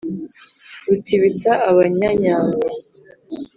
rutibitsa 0.87 1.51
abanyanyambo, 1.69 2.65